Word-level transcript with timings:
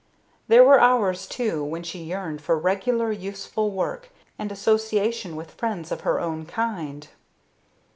There 0.47 0.63
were 0.63 0.79
hours, 0.79 1.27
too, 1.27 1.63
when 1.63 1.83
she 1.83 1.99
yearned 2.05 2.41
for 2.41 2.57
regular, 2.57 3.11
useful 3.11 3.69
work 3.69 4.09
and 4.39 4.51
association 4.51 5.35
with 5.35 5.51
friends 5.51 5.91
of 5.91 6.01
her 6.01 6.19
own 6.19 6.47
kind. 6.47 7.07